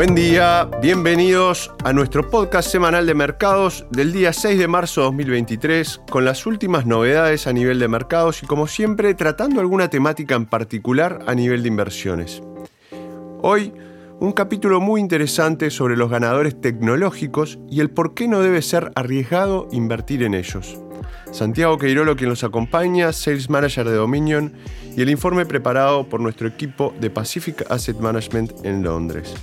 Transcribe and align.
Buen 0.00 0.14
día, 0.14 0.66
bienvenidos 0.80 1.70
a 1.84 1.92
nuestro 1.92 2.30
podcast 2.30 2.70
semanal 2.70 3.04
de 3.04 3.12
mercados 3.12 3.84
del 3.90 4.14
día 4.14 4.32
6 4.32 4.58
de 4.58 4.66
marzo 4.66 5.02
de 5.02 5.04
2023 5.08 6.00
con 6.10 6.24
las 6.24 6.46
últimas 6.46 6.86
novedades 6.86 7.46
a 7.46 7.52
nivel 7.52 7.78
de 7.78 7.86
mercados 7.86 8.42
y 8.42 8.46
como 8.46 8.66
siempre 8.66 9.12
tratando 9.12 9.60
alguna 9.60 9.90
temática 9.90 10.36
en 10.36 10.46
particular 10.46 11.18
a 11.26 11.34
nivel 11.34 11.62
de 11.62 11.68
inversiones. 11.68 12.42
Hoy 13.42 13.74
un 14.20 14.32
capítulo 14.32 14.80
muy 14.80 15.02
interesante 15.02 15.68
sobre 15.68 15.98
los 15.98 16.08
ganadores 16.08 16.58
tecnológicos 16.58 17.58
y 17.68 17.80
el 17.80 17.90
por 17.90 18.14
qué 18.14 18.26
no 18.26 18.40
debe 18.40 18.62
ser 18.62 18.92
arriesgado 18.94 19.68
invertir 19.70 20.22
en 20.22 20.32
ellos. 20.32 20.78
Santiago 21.30 21.76
Queirolo 21.76 22.16
quien 22.16 22.30
los 22.30 22.42
acompaña, 22.42 23.12
Sales 23.12 23.50
Manager 23.50 23.86
de 23.86 23.96
Dominion 23.96 24.54
y 24.96 25.02
el 25.02 25.10
informe 25.10 25.44
preparado 25.44 26.08
por 26.08 26.20
nuestro 26.20 26.48
equipo 26.48 26.94
de 26.98 27.10
Pacific 27.10 27.70
Asset 27.70 27.98
Management 27.98 28.64
en 28.64 28.82
Londres. 28.82 29.34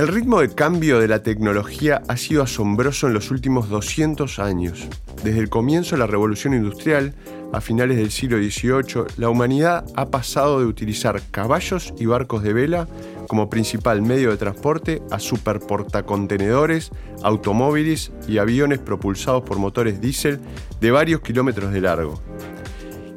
El 0.00 0.08
ritmo 0.08 0.40
de 0.40 0.48
cambio 0.48 0.98
de 0.98 1.08
la 1.08 1.22
tecnología 1.22 2.00
ha 2.08 2.16
sido 2.16 2.42
asombroso 2.42 3.06
en 3.06 3.12
los 3.12 3.30
últimos 3.30 3.68
200 3.68 4.38
años. 4.38 4.88
Desde 5.22 5.40
el 5.40 5.50
comienzo 5.50 5.94
de 5.94 5.98
la 5.98 6.06
revolución 6.06 6.54
industrial, 6.54 7.12
a 7.52 7.60
finales 7.60 7.98
del 7.98 8.10
siglo 8.10 8.38
XVIII, 8.38 9.04
la 9.18 9.28
humanidad 9.28 9.84
ha 9.96 10.06
pasado 10.06 10.58
de 10.58 10.64
utilizar 10.64 11.20
caballos 11.30 11.92
y 11.98 12.06
barcos 12.06 12.42
de 12.42 12.54
vela 12.54 12.88
como 13.28 13.50
principal 13.50 14.00
medio 14.00 14.30
de 14.30 14.38
transporte 14.38 15.02
a 15.10 15.18
superportacontenedores, 15.18 16.92
automóviles 17.22 18.10
y 18.26 18.38
aviones 18.38 18.78
propulsados 18.78 19.42
por 19.42 19.58
motores 19.58 20.00
diésel 20.00 20.40
de 20.80 20.90
varios 20.92 21.20
kilómetros 21.20 21.74
de 21.74 21.80
largo. 21.82 22.22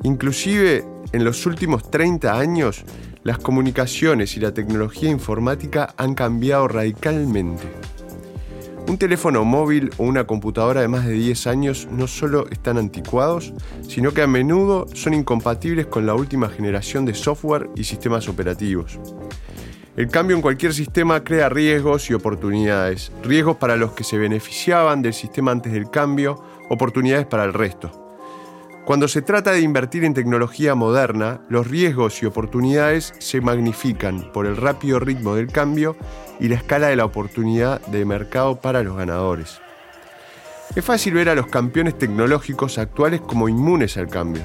Inclusive, 0.04 0.84
en 1.14 1.24
los 1.24 1.46
últimos 1.46 1.90
30 1.90 2.38
años, 2.38 2.84
las 3.24 3.38
comunicaciones 3.38 4.36
y 4.36 4.40
la 4.40 4.54
tecnología 4.54 5.10
informática 5.10 5.94
han 5.98 6.14
cambiado 6.14 6.68
radicalmente. 6.68 7.64
Un 8.88 8.98
teléfono 8.98 9.46
móvil 9.46 9.92
o 9.98 10.04
una 10.04 10.28
computadora 10.28 10.82
de 10.82 10.90
más 10.90 11.06
de 11.06 11.14
10 11.14 11.48
años 11.48 11.88
no 11.90 12.06
solo 12.06 12.48
están 12.50 12.78
anticuados, 12.78 13.54
sino 13.88 14.14
que 14.14 14.22
a 14.22 14.28
menudo 14.28 14.88
son 14.94 15.14
incompatibles 15.14 15.86
con 15.86 16.06
la 16.06 16.16
última 16.16 16.50
generación 16.50 17.06
de 17.06 17.14
software 17.14 17.70
y 17.78 17.86
sistemas 17.86 18.28
operativos. 18.28 19.00
El 19.96 20.10
cambio 20.10 20.36
en 20.36 20.42
cualquier 20.42 20.74
sistema 20.74 21.24
crea 21.24 21.50
riesgos 21.50 22.10
y 22.10 22.14
oportunidades. 22.14 23.12
Riesgos 23.24 23.58
para 23.58 23.78
los 23.78 23.94
que 23.94 24.04
se 24.04 24.18
beneficiaban 24.18 25.02
del 25.02 25.14
sistema 25.14 25.52
antes 25.52 25.72
del 25.72 25.90
cambio, 25.90 26.44
oportunidades 26.70 27.26
para 27.26 27.46
el 27.46 27.54
resto. 27.54 28.03
Cuando 28.86 29.08
se 29.08 29.22
trata 29.22 29.54
de 29.54 29.62
invertir 29.62 30.04
en 30.04 30.14
tecnología 30.14 30.76
moderna, 30.76 31.40
los 31.48 31.68
riesgos 31.68 32.22
y 32.22 32.26
oportunidades 32.26 33.14
se 33.20 33.40
magnifican 33.40 34.30
por 34.34 34.46
el 34.46 34.58
rápido 34.58 35.00
ritmo 35.00 35.36
del 35.36 35.48
cambio 35.48 35.96
y 36.42 36.50
la 36.50 36.56
escala 36.56 36.88
de 36.88 36.98
la 36.98 37.06
oportunidad 37.06 37.80
de 37.88 38.04
mercado 38.04 38.60
para 38.60 38.84
los 38.84 38.98
ganadores. 38.98 39.62
Es 40.76 40.84
fácil 40.84 41.14
ver 41.14 41.30
a 41.30 41.36
los 41.36 41.48
campeones 41.48 41.98
tecnológicos 41.98 42.78
actuales 42.78 43.22
como 43.22 43.48
inmunes 43.48 43.96
al 43.96 44.10
cambio. 44.10 44.44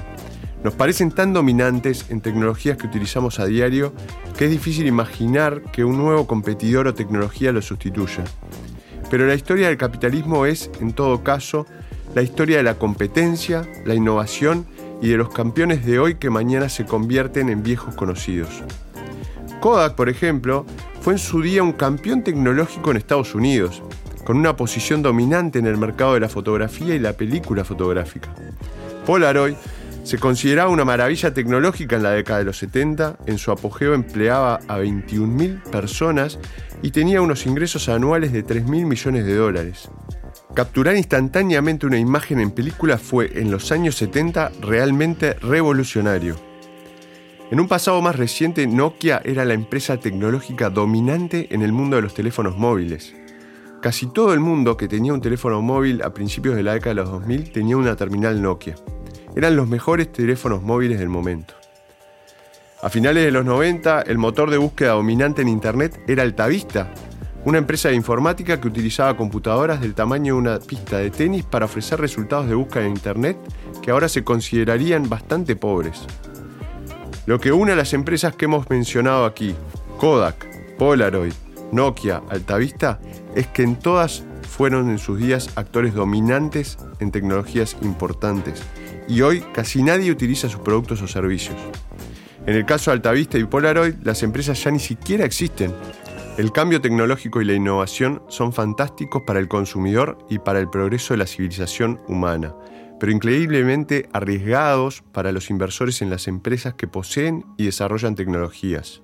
Nos 0.63 0.73
parecen 0.73 1.11
tan 1.11 1.33
dominantes 1.33 2.05
en 2.09 2.21
tecnologías 2.21 2.77
que 2.77 2.87
utilizamos 2.87 3.41
a 3.41 3.45
diario 3.45 3.93
que 4.37 4.45
es 4.45 4.51
difícil 4.51 4.87
imaginar 4.87 5.63
que 5.73 5.83
un 5.83 5.97
nuevo 5.97 6.27
competidor 6.27 6.87
o 6.87 6.93
tecnología 6.93 7.51
lo 7.51 7.61
sustituya. 7.61 8.23
Pero 9.09 9.25
la 9.25 9.35
historia 9.35 9.67
del 9.67 9.77
capitalismo 9.77 10.45
es, 10.45 10.71
en 10.79 10.93
todo 10.93 11.25
caso, 11.25 11.65
la 12.15 12.21
historia 12.21 12.57
de 12.57 12.63
la 12.63 12.75
competencia, 12.75 13.67
la 13.85 13.95
innovación 13.95 14.65
y 15.01 15.09
de 15.09 15.17
los 15.17 15.29
campeones 15.29 15.85
de 15.85 15.99
hoy 15.99 16.15
que 16.15 16.29
mañana 16.29 16.69
se 16.69 16.85
convierten 16.85 17.49
en 17.49 17.63
viejos 17.63 17.95
conocidos. 17.95 18.49
Kodak, 19.61 19.95
por 19.95 20.09
ejemplo, 20.09 20.65
fue 21.01 21.13
en 21.13 21.19
su 21.19 21.41
día 21.41 21.63
un 21.63 21.73
campeón 21.73 22.23
tecnológico 22.23 22.91
en 22.91 22.97
Estados 22.97 23.35
Unidos, 23.35 23.81
con 24.25 24.37
una 24.37 24.55
posición 24.55 25.01
dominante 25.01 25.59
en 25.59 25.65
el 25.65 25.77
mercado 25.77 26.13
de 26.13 26.19
la 26.19 26.29
fotografía 26.29 26.95
y 26.95 26.99
la 26.99 27.13
película 27.13 27.63
fotográfica. 27.63 28.29
Polaroid 29.05 29.55
se 30.03 30.17
consideraba 30.17 30.69
una 30.69 30.85
maravilla 30.85 31.33
tecnológica 31.33 31.95
en 31.95 32.03
la 32.03 32.11
década 32.11 32.39
de 32.39 32.45
los 32.45 32.57
70, 32.57 33.17
en 33.25 33.37
su 33.37 33.51
apogeo 33.51 33.93
empleaba 33.93 34.55
a 34.67 34.79
21.000 34.79 35.63
personas 35.63 36.39
y 36.81 36.91
tenía 36.91 37.21
unos 37.21 37.45
ingresos 37.45 37.89
anuales 37.89 38.31
de 38.31 38.45
3.000 38.45 38.85
millones 38.85 39.25
de 39.25 39.35
dólares. 39.35 39.89
Capturar 40.59 40.97
instantáneamente 40.97 41.85
una 41.85 41.97
imagen 41.97 42.41
en 42.41 42.51
película 42.51 42.97
fue 42.97 43.31
en 43.39 43.49
los 43.49 43.71
años 43.71 43.95
70 43.95 44.51
realmente 44.59 45.35
revolucionario. 45.35 46.35
En 47.49 47.61
un 47.61 47.69
pasado 47.69 48.01
más 48.01 48.17
reciente, 48.17 48.67
Nokia 48.67 49.21
era 49.23 49.45
la 49.45 49.53
empresa 49.53 49.95
tecnológica 50.01 50.69
dominante 50.69 51.47
en 51.51 51.61
el 51.61 51.71
mundo 51.71 51.95
de 51.95 52.01
los 52.01 52.13
teléfonos 52.13 52.57
móviles. 52.57 53.15
Casi 53.81 54.07
todo 54.07 54.33
el 54.33 54.41
mundo 54.41 54.75
que 54.75 54.89
tenía 54.89 55.13
un 55.13 55.21
teléfono 55.21 55.61
móvil 55.61 56.01
a 56.01 56.13
principios 56.13 56.57
de 56.57 56.63
la 56.63 56.73
década 56.73 56.89
de 56.89 57.01
los 57.03 57.09
2000 57.09 57.53
tenía 57.53 57.77
una 57.77 57.95
terminal 57.95 58.41
Nokia. 58.41 58.75
Eran 59.37 59.55
los 59.55 59.69
mejores 59.69 60.11
teléfonos 60.11 60.61
móviles 60.61 60.99
del 60.99 61.07
momento. 61.07 61.53
A 62.81 62.89
finales 62.89 63.23
de 63.23 63.31
los 63.31 63.45
90, 63.45 64.01
el 64.01 64.17
motor 64.17 64.49
de 64.49 64.57
búsqueda 64.57 64.91
dominante 64.91 65.41
en 65.41 65.47
Internet 65.47 66.01
era 66.05 66.23
Altavista, 66.23 66.91
una 67.45 67.57
empresa 67.57 67.89
de 67.89 67.95
informática 67.95 68.59
que 68.59 68.67
utilizaba 68.67 69.15
computadoras 69.15 69.81
del 69.81 69.93
tamaño 69.93 70.35
de 70.35 70.39
una 70.39 70.59
pista 70.59 70.97
de 70.97 71.09
tenis 71.09 71.43
para 71.43 71.65
ofrecer 71.65 71.99
resultados 71.99 72.47
de 72.47 72.55
búsqueda 72.55 72.85
en 72.85 72.91
Internet 72.91 73.37
que 73.81 73.91
ahora 73.91 74.09
se 74.09 74.23
considerarían 74.23 75.07
bastante 75.07 75.55
pobres. 75.55 76.01
Lo 77.25 77.39
que 77.39 77.51
une 77.51 77.71
a 77.71 77.75
las 77.75 77.93
empresas 77.93 78.35
que 78.35 78.45
hemos 78.45 78.69
mencionado 78.69 79.25
aquí, 79.25 79.55
Kodak, 79.97 80.47
Polaroid, 80.77 81.33
Nokia, 81.71 82.21
Altavista, 82.29 82.99
es 83.35 83.47
que 83.47 83.63
en 83.63 83.77
todas 83.77 84.23
fueron 84.41 84.89
en 84.89 84.97
sus 84.97 85.19
días 85.19 85.51
actores 85.55 85.93
dominantes 85.93 86.77
en 86.99 87.11
tecnologías 87.11 87.77
importantes 87.81 88.61
y 89.07 89.21
hoy 89.21 89.41
casi 89.53 89.83
nadie 89.83 90.11
utiliza 90.11 90.49
sus 90.49 90.61
productos 90.61 91.01
o 91.01 91.07
servicios. 91.07 91.55
En 92.45 92.55
el 92.55 92.65
caso 92.65 92.89
de 92.89 92.95
Altavista 92.95 93.37
y 93.37 93.43
Polaroid, 93.43 93.95
las 94.03 94.23
empresas 94.23 94.61
ya 94.63 94.71
ni 94.71 94.79
siquiera 94.79 95.25
existen 95.25 95.73
el 96.39 96.53
cambio 96.53 96.79
tecnológico 96.79 97.41
y 97.41 97.45
la 97.45 97.51
innovación 97.51 98.23
son 98.29 98.53
fantásticos 98.53 99.23
para 99.23 99.41
el 99.41 99.49
consumidor 99.49 100.17
y 100.29 100.39
para 100.39 100.59
el 100.59 100.69
progreso 100.69 101.13
de 101.13 101.17
la 101.17 101.27
civilización 101.27 101.99
humana, 102.07 102.55
pero 102.97 103.11
increíblemente 103.11 104.07
arriesgados 104.13 105.03
para 105.11 105.33
los 105.33 105.49
inversores 105.49 106.01
en 106.01 106.09
las 106.09 106.29
empresas 106.29 106.75
que 106.75 106.87
poseen 106.87 107.43
y 107.57 107.65
desarrollan 107.65 108.15
tecnologías. 108.15 109.01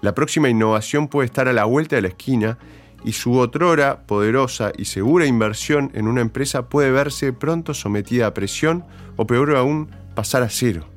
La 0.00 0.14
próxima 0.14 0.48
innovación 0.48 1.08
puede 1.08 1.26
estar 1.26 1.48
a 1.48 1.52
la 1.52 1.64
vuelta 1.64 1.96
de 1.96 2.02
la 2.02 2.08
esquina 2.08 2.56
y 3.04 3.14
su 3.14 3.36
otrora 3.36 4.06
poderosa 4.06 4.70
y 4.78 4.84
segura 4.84 5.26
inversión 5.26 5.90
en 5.94 6.06
una 6.06 6.20
empresa 6.20 6.68
puede 6.68 6.92
verse 6.92 7.32
pronto 7.32 7.74
sometida 7.74 8.28
a 8.28 8.34
presión 8.34 8.84
o 9.16 9.26
peor 9.26 9.56
aún, 9.56 9.90
pasar 10.14 10.44
a 10.44 10.48
cero. 10.48 10.89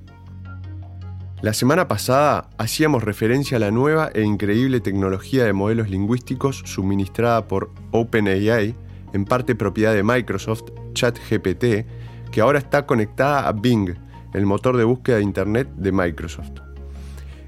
La 1.44 1.54
semana 1.54 1.90
pasada 1.90 2.50
hacíamos 2.58 3.04
referencia 3.04 3.58
a 3.58 3.60
la 3.60 3.70
nueva 3.70 4.10
e 4.14 4.22
increíble 4.22 4.80
tecnología 4.80 5.44
de 5.44 5.52
modelos 5.52 5.90
lingüísticos 5.90 6.64
suministrada 6.64 7.50
por 7.50 7.70
OpenAI, 7.92 8.74
en 9.12 9.26
parte 9.26 9.54
propiedad 9.54 9.94
de 9.94 10.04
Microsoft, 10.04 10.72
ChatGPT, 10.94 11.86
que 12.32 12.40
ahora 12.40 12.60
está 12.60 12.86
conectada 12.86 13.46
a 13.46 13.52
Bing, 13.52 13.94
el 14.34 14.46
motor 14.46 14.78
de 14.78 14.86
búsqueda 14.86 15.18
de 15.18 15.24
Internet 15.24 15.68
de 15.76 15.92
Microsoft. 15.92 16.62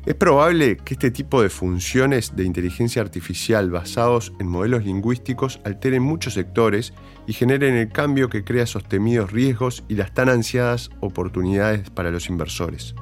Es 0.05 0.16
probable 0.16 0.75
que 0.75 0.95
este 0.95 1.09
tipo 1.09 1.41
de 1.41 1.50
funciones 1.50 2.35
de 2.35 2.44
inteligencia 2.44 3.01
artificial 3.01 3.72
basados 3.72 4.34
en 4.41 4.50
modelos 4.50 4.84
lingüísticos 4.84 5.61
alteren 5.63 6.03
muchos 6.03 6.34
sectores 6.34 6.91
y 7.28 7.31
generen 7.31 7.75
el 7.75 7.88
cambio 7.88 8.28
que 8.28 8.44
crea 8.44 8.66
sostenidos 8.66 9.31
riesgos 9.31 9.85
y 9.88 9.95
las 9.95 10.13
tan 10.13 10.28
ansiadas 10.28 10.89
oportunidades 11.00 11.89
para 11.91 12.11
los 12.11 12.28
inversores. 12.28 12.94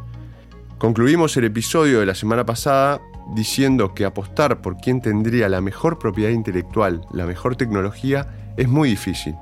Concluimos 0.78 1.38
el 1.38 1.46
episodio 1.46 2.00
de 2.00 2.06
la 2.06 2.16
semana 2.16 2.46
pasada 2.46 3.00
diciendo 3.36 3.94
que 3.94 4.06
apostar 4.06 4.62
por 4.62 4.78
quien 4.78 5.02
tendría 5.02 5.48
la 5.48 5.62
mejor 5.62 5.98
propiedad 5.98 6.32
intelectual, 6.32 7.02
la 7.12 7.26
mejor 7.26 7.56
tecnología, 7.56 8.28
es 8.58 8.68
muy 8.68 8.90
difícil. 8.90 9.36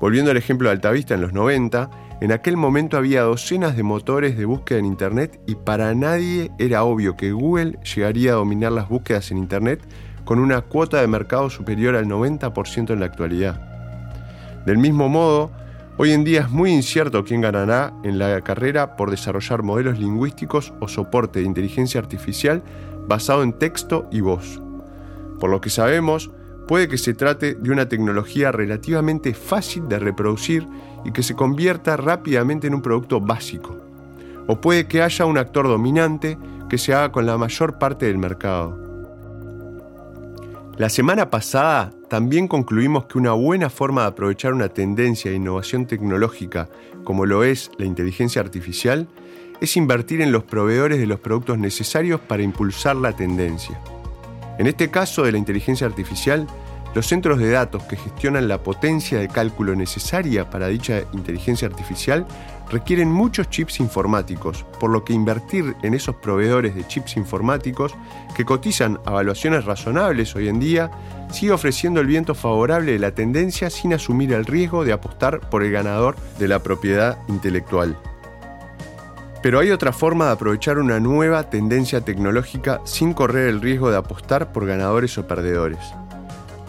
Volviendo 0.00 0.30
al 0.30 0.38
ejemplo 0.38 0.68
de 0.68 0.72
Altavista 0.72 1.14
en 1.14 1.20
los 1.20 1.34
90, 1.34 1.90
en 2.22 2.32
aquel 2.32 2.56
momento 2.56 2.96
había 2.96 3.22
docenas 3.22 3.76
de 3.76 3.82
motores 3.82 4.38
de 4.38 4.46
búsqueda 4.46 4.78
en 4.78 4.86
Internet 4.86 5.40
y 5.46 5.54
para 5.54 5.94
nadie 5.94 6.50
era 6.58 6.84
obvio 6.84 7.16
que 7.16 7.32
Google 7.32 7.78
llegaría 7.94 8.32
a 8.32 8.36
dominar 8.36 8.72
las 8.72 8.88
búsquedas 8.88 9.30
en 9.30 9.38
Internet 9.38 9.80
con 10.24 10.38
una 10.38 10.62
cuota 10.62 11.00
de 11.00 11.06
mercado 11.06 11.50
superior 11.50 11.96
al 11.96 12.06
90% 12.06 12.92
en 12.92 13.00
la 13.00 13.06
actualidad. 13.06 13.60
Del 14.64 14.78
mismo 14.78 15.08
modo, 15.08 15.50
Hoy 16.02 16.12
en 16.12 16.24
día 16.24 16.40
es 16.40 16.50
muy 16.50 16.70
incierto 16.70 17.26
quién 17.26 17.42
ganará 17.42 17.92
en 18.04 18.18
la 18.18 18.40
carrera 18.40 18.96
por 18.96 19.10
desarrollar 19.10 19.62
modelos 19.62 19.98
lingüísticos 19.98 20.72
o 20.80 20.88
soporte 20.88 21.40
de 21.40 21.44
inteligencia 21.44 22.00
artificial 22.00 22.62
basado 23.06 23.42
en 23.42 23.52
texto 23.52 24.08
y 24.10 24.22
voz. 24.22 24.62
Por 25.38 25.50
lo 25.50 25.60
que 25.60 25.68
sabemos, 25.68 26.30
puede 26.66 26.88
que 26.88 26.96
se 26.96 27.12
trate 27.12 27.54
de 27.54 27.70
una 27.70 27.90
tecnología 27.90 28.50
relativamente 28.50 29.34
fácil 29.34 29.90
de 29.90 29.98
reproducir 29.98 30.66
y 31.04 31.12
que 31.12 31.22
se 31.22 31.34
convierta 31.34 31.98
rápidamente 31.98 32.66
en 32.66 32.76
un 32.76 32.80
producto 32.80 33.20
básico. 33.20 33.76
O 34.46 34.58
puede 34.58 34.88
que 34.88 35.02
haya 35.02 35.26
un 35.26 35.36
actor 35.36 35.68
dominante 35.68 36.38
que 36.70 36.78
se 36.78 36.94
haga 36.94 37.12
con 37.12 37.26
la 37.26 37.36
mayor 37.36 37.78
parte 37.78 38.06
del 38.06 38.16
mercado. 38.16 38.89
La 40.80 40.88
semana 40.88 41.28
pasada 41.28 41.92
también 42.08 42.48
concluimos 42.48 43.04
que 43.04 43.18
una 43.18 43.32
buena 43.32 43.68
forma 43.68 44.00
de 44.00 44.08
aprovechar 44.08 44.54
una 44.54 44.70
tendencia 44.70 45.30
de 45.30 45.36
innovación 45.36 45.84
tecnológica 45.84 46.70
como 47.04 47.26
lo 47.26 47.44
es 47.44 47.70
la 47.76 47.84
inteligencia 47.84 48.40
artificial 48.40 49.06
es 49.60 49.76
invertir 49.76 50.22
en 50.22 50.32
los 50.32 50.44
proveedores 50.44 50.98
de 50.98 51.06
los 51.06 51.20
productos 51.20 51.58
necesarios 51.58 52.18
para 52.22 52.42
impulsar 52.42 52.96
la 52.96 53.12
tendencia. 53.12 53.78
En 54.58 54.66
este 54.66 54.90
caso 54.90 55.22
de 55.22 55.32
la 55.32 55.36
inteligencia 55.36 55.86
artificial, 55.86 56.46
los 56.94 57.06
centros 57.06 57.38
de 57.38 57.50
datos 57.50 57.84
que 57.84 57.96
gestionan 57.96 58.48
la 58.48 58.62
potencia 58.62 59.18
de 59.18 59.28
cálculo 59.28 59.76
necesaria 59.76 60.50
para 60.50 60.68
dicha 60.68 61.02
inteligencia 61.12 61.68
artificial 61.68 62.26
requieren 62.70 63.10
muchos 63.10 63.50
chips 63.50 63.80
informáticos, 63.80 64.64
por 64.78 64.90
lo 64.90 65.04
que 65.04 65.12
invertir 65.12 65.76
en 65.82 65.94
esos 65.94 66.16
proveedores 66.16 66.74
de 66.74 66.86
chips 66.86 67.16
informáticos 67.16 67.94
que 68.36 68.44
cotizan 68.44 68.98
a 69.06 69.10
evaluaciones 69.10 69.64
razonables 69.64 70.34
hoy 70.34 70.48
en 70.48 70.60
día 70.60 70.90
sigue 71.30 71.52
ofreciendo 71.52 72.00
el 72.00 72.06
viento 72.06 72.34
favorable 72.34 72.92
de 72.92 72.98
la 72.98 73.14
tendencia 73.14 73.70
sin 73.70 73.94
asumir 73.94 74.32
el 74.32 74.46
riesgo 74.46 74.84
de 74.84 74.92
apostar 74.92 75.40
por 75.48 75.62
el 75.62 75.72
ganador 75.72 76.16
de 76.38 76.48
la 76.48 76.60
propiedad 76.60 77.18
intelectual. 77.28 77.96
Pero 79.42 79.58
hay 79.58 79.70
otra 79.70 79.92
forma 79.92 80.26
de 80.26 80.32
aprovechar 80.32 80.78
una 80.78 81.00
nueva 81.00 81.48
tendencia 81.48 82.02
tecnológica 82.02 82.80
sin 82.84 83.14
correr 83.14 83.48
el 83.48 83.60
riesgo 83.60 83.90
de 83.90 83.96
apostar 83.96 84.52
por 84.52 84.66
ganadores 84.66 85.16
o 85.18 85.26
perdedores. 85.26 85.80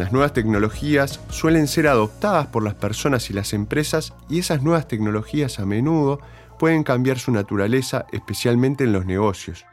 Las 0.01 0.11
nuevas 0.11 0.33
tecnologías 0.33 1.19
suelen 1.29 1.67
ser 1.67 1.85
adoptadas 1.85 2.47
por 2.47 2.63
las 2.63 2.73
personas 2.73 3.29
y 3.29 3.33
las 3.33 3.53
empresas 3.53 4.15
y 4.29 4.39
esas 4.39 4.63
nuevas 4.63 4.87
tecnologías 4.87 5.59
a 5.59 5.65
menudo 5.67 6.19
pueden 6.57 6.81
cambiar 6.81 7.19
su 7.19 7.31
naturaleza, 7.31 8.07
especialmente 8.11 8.83
en 8.83 8.93
los 8.93 9.05
negocios. 9.05 9.63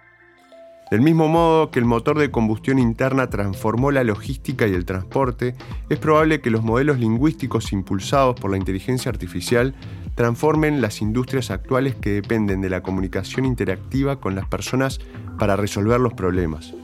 Del 0.90 1.00
mismo 1.00 1.28
modo 1.28 1.70
que 1.70 1.78
el 1.78 1.86
motor 1.86 2.18
de 2.18 2.30
combustión 2.30 2.78
interna 2.78 3.30
transformó 3.30 3.90
la 3.90 4.04
logística 4.04 4.66
y 4.66 4.74
el 4.74 4.84
transporte, 4.84 5.54
es 5.88 5.98
probable 5.98 6.42
que 6.42 6.50
los 6.50 6.62
modelos 6.62 6.98
lingüísticos 6.98 7.72
impulsados 7.72 8.38
por 8.38 8.50
la 8.50 8.58
inteligencia 8.58 9.10
artificial 9.10 9.74
transformen 10.14 10.82
las 10.82 11.00
industrias 11.00 11.50
actuales 11.50 11.94
que 11.94 12.10
dependen 12.10 12.60
de 12.60 12.68
la 12.68 12.82
comunicación 12.82 13.46
interactiva 13.46 14.20
con 14.20 14.34
las 14.34 14.46
personas 14.46 15.00
para 15.38 15.56
resolver 15.56 15.98
los 15.98 16.12
problemas. 16.12 16.74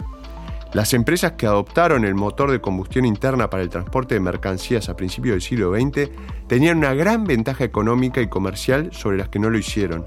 Las 0.75 0.93
empresas 0.93 1.33
que 1.33 1.47
adoptaron 1.47 2.05
el 2.05 2.17
motor 2.17 2.51
de 2.51 2.61
combustión 2.61 3.05
interna 3.05 3.49
para 3.49 3.63
el 3.63 3.69
transporte 3.69 4.17
de 4.17 4.21
mercancías 4.21 4.89
a 4.89 4.97
principios 4.97 5.35
del 5.35 5.41
siglo 5.41 5.73
XX 5.73 6.11
tenían 6.49 6.79
una 6.79 6.93
gran 6.95 7.23
ventaja 7.23 7.63
económica 7.63 8.21
y 8.21 8.27
comercial 8.27 8.89
sobre 8.93 9.17
las 9.17 9.29
que 9.29 9.39
no 9.39 9.51
lo 9.51 9.57
hicieron, 9.57 10.05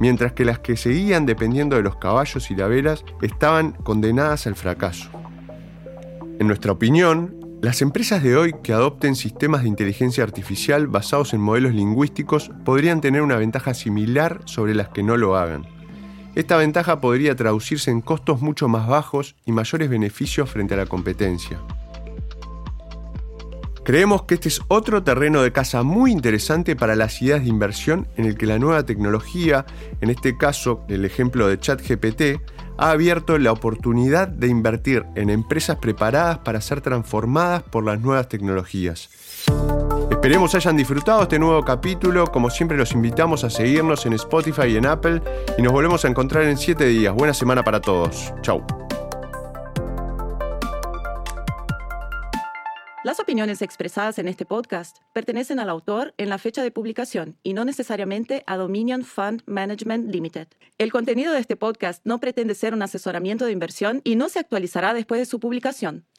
mientras 0.00 0.32
que 0.32 0.44
las 0.44 0.58
que 0.58 0.76
seguían 0.76 1.24
dependiendo 1.24 1.76
de 1.76 1.84
los 1.84 1.94
caballos 1.96 2.50
y 2.50 2.56
la 2.56 2.66
velas 2.66 3.04
estaban 3.22 3.74
condenadas 3.74 4.48
al 4.48 4.56
fracaso. 4.56 5.08
En 6.40 6.48
nuestra 6.48 6.72
opinión, 6.72 7.36
las 7.62 7.80
empresas 7.80 8.24
de 8.24 8.36
hoy 8.36 8.56
que 8.60 8.72
adopten 8.72 9.14
sistemas 9.14 9.62
de 9.62 9.68
inteligencia 9.68 10.24
artificial 10.24 10.88
basados 10.88 11.32
en 11.32 11.40
modelos 11.40 11.74
lingüísticos 11.74 12.50
podrían 12.64 13.00
tener 13.00 13.22
una 13.22 13.36
ventaja 13.36 13.72
similar 13.72 14.40
sobre 14.46 14.74
las 14.74 14.88
que 14.88 15.04
no 15.04 15.16
lo 15.16 15.36
hagan. 15.36 15.64
Esta 16.34 16.56
ventaja 16.56 17.00
podría 17.00 17.36
traducirse 17.36 17.90
en 17.90 18.00
costos 18.00 18.40
mucho 18.40 18.66
más 18.66 18.88
bajos 18.88 19.34
y 19.44 19.52
mayores 19.52 19.90
beneficios 19.90 20.48
frente 20.48 20.72
a 20.72 20.78
la 20.78 20.86
competencia. 20.86 21.60
Creemos 23.84 24.22
que 24.22 24.34
este 24.34 24.48
es 24.48 24.62
otro 24.68 25.02
terreno 25.02 25.42
de 25.42 25.52
caza 25.52 25.82
muy 25.82 26.12
interesante 26.12 26.76
para 26.76 26.94
las 26.94 27.20
ideas 27.20 27.42
de 27.42 27.48
inversión 27.48 28.06
en 28.16 28.26
el 28.26 28.38
que 28.38 28.46
la 28.46 28.58
nueva 28.58 28.86
tecnología, 28.86 29.66
en 30.00 30.08
este 30.08 30.38
caso 30.38 30.84
el 30.88 31.04
ejemplo 31.04 31.48
de 31.48 31.58
ChatGPT, 31.58 32.40
ha 32.78 32.90
abierto 32.92 33.36
la 33.38 33.52
oportunidad 33.52 34.28
de 34.28 34.46
invertir 34.46 35.04
en 35.16 35.30
empresas 35.30 35.76
preparadas 35.78 36.38
para 36.38 36.60
ser 36.60 36.80
transformadas 36.80 37.62
por 37.64 37.84
las 37.84 38.00
nuevas 38.00 38.28
tecnologías. 38.28 39.10
Esperemos 40.22 40.54
hayan 40.54 40.76
disfrutado 40.76 41.22
este 41.24 41.36
nuevo 41.40 41.64
capítulo. 41.64 42.28
Como 42.28 42.48
siempre 42.48 42.76
los 42.76 42.92
invitamos 42.92 43.42
a 43.42 43.50
seguirnos 43.50 44.06
en 44.06 44.12
Spotify 44.12 44.68
y 44.68 44.76
en 44.76 44.86
Apple 44.86 45.20
y 45.58 45.62
nos 45.62 45.72
volvemos 45.72 46.04
a 46.04 46.08
encontrar 46.08 46.44
en 46.44 46.56
7 46.56 46.86
días. 46.86 47.12
Buena 47.12 47.34
semana 47.34 47.64
para 47.64 47.80
todos. 47.80 48.32
Chau. 48.40 48.64
Las 53.02 53.18
opiniones 53.18 53.62
expresadas 53.62 54.20
en 54.20 54.28
este 54.28 54.44
podcast 54.44 54.98
pertenecen 55.12 55.58
al 55.58 55.68
autor 55.68 56.14
en 56.18 56.28
la 56.28 56.38
fecha 56.38 56.62
de 56.62 56.70
publicación 56.70 57.36
y 57.42 57.52
no 57.52 57.64
necesariamente 57.64 58.44
a 58.46 58.56
Dominion 58.56 59.02
Fund 59.02 59.42
Management 59.46 60.08
Limited. 60.08 60.46
El 60.78 60.92
contenido 60.92 61.32
de 61.32 61.40
este 61.40 61.56
podcast 61.56 62.00
no 62.06 62.20
pretende 62.20 62.54
ser 62.54 62.74
un 62.74 62.82
asesoramiento 62.82 63.44
de 63.44 63.50
inversión 63.50 64.02
y 64.04 64.14
no 64.14 64.28
se 64.28 64.38
actualizará 64.38 64.94
después 64.94 65.20
de 65.20 65.26
su 65.26 65.40
publicación. 65.40 66.04